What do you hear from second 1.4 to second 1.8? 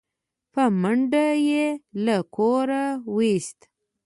يې